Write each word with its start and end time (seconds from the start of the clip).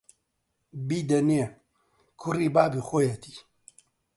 بیدەنێ، 0.87 1.43
کوڕی 2.21 2.49
بابی 2.55 2.85
خۆیەتی 2.87 3.35